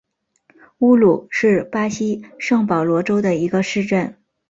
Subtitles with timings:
[0.79, 4.17] 乌鲁是巴西圣保罗州的一个市镇。